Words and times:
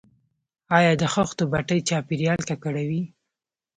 آیا 0.77 0.91
د 1.01 1.03
خښتو 1.13 1.43
بټۍ 1.51 1.79
چاپیریال 1.89 2.41
ککړوي؟ 2.49 3.03